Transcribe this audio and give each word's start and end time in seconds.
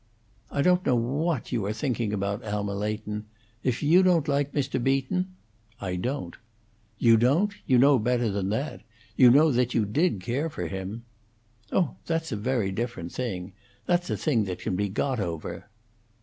"I 0.49 0.63
don't 0.63 0.83
know 0.83 0.95
what 0.95 1.51
you 1.51 1.63
are 1.67 1.73
thinking 1.73 2.11
about, 2.11 2.43
Alma 2.43 2.73
Leighton. 2.73 3.25
If 3.63 3.83
you 3.83 4.01
don't 4.01 4.27
like 4.27 4.51
Mr. 4.51 4.83
Beaton" 4.83 5.35
"I 5.89 5.95
don't." 5.95 6.35
"You 6.97 7.17
don't? 7.17 7.53
You 7.67 7.77
know 7.77 7.99
better 7.99 8.31
than 8.31 8.49
that. 8.49 8.81
You 9.15 9.29
know 9.29 9.51
that, 9.51 9.75
you 9.75 9.85
did 9.85 10.19
care 10.19 10.49
for 10.49 10.65
him." 10.67 11.03
"Oh! 11.71 11.97
that's 12.07 12.31
a 12.31 12.35
very 12.35 12.71
different 12.71 13.11
thing. 13.11 13.53
That's 13.85 14.09
a 14.09 14.17
thing 14.17 14.45
that 14.45 14.57
can 14.57 14.75
be 14.75 14.89
got 14.89 15.19
over." 15.19 15.69